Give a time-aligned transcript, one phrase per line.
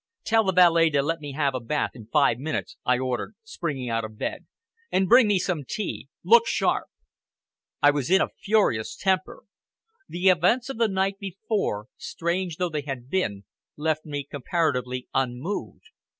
[0.23, 3.87] "Tell the valet to let me have a bath in five minutes," I ordered, springing
[3.87, 4.47] out of bed,
[4.91, 6.09] "and bring me some tea.
[6.23, 6.87] Look sharp!"
[7.83, 9.43] I was in a furious temper.
[10.09, 13.43] The events of the night before, strange though they had been,
[13.77, 15.89] left me comparatively unmoved.